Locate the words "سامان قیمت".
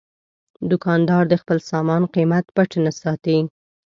1.71-2.45